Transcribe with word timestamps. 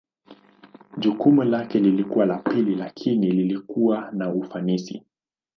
Jukumu 0.97 1.43
lake 1.43 1.79
lilikuwa 1.79 2.25
la 2.25 2.37
pili 2.37 2.75
lakini 2.75 3.31
lilikuwa 3.31 4.11
na 4.11 4.29
ufanisi. 4.33 5.03